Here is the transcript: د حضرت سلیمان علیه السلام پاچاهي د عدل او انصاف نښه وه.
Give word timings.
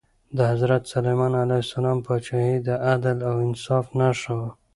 د 0.35 0.37
حضرت 0.51 0.83
سلیمان 0.93 1.33
علیه 1.43 1.61
السلام 1.65 1.97
پاچاهي 2.07 2.55
د 2.67 2.69
عدل 2.91 3.17
او 3.29 3.35
انصاف 3.47 3.85
نښه 3.99 4.31
وه. 4.39 4.49